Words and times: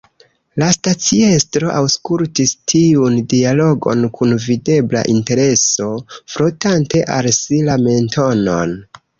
La 0.61 0.67
staciestro 0.75 1.67
aŭskultis 1.81 2.53
tiun 2.73 3.19
dialogon 3.33 4.09
kun 4.17 4.33
videbla 4.47 5.05
intereso, 5.17 5.93
frotante 6.37 7.05
al 7.19 7.33
si 7.43 7.63
la 7.73 7.81
mentonon. 7.87 8.79